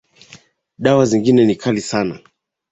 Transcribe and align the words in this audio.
Dawa 0.77 1.05
zingine 1.05 1.45
ni 1.45 1.55
kali 1.55 1.81
sana 1.81 2.19